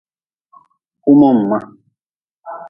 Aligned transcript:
Humin 1.05 1.37
ma. 1.49 1.59